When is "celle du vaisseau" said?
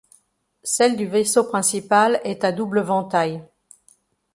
0.63-1.43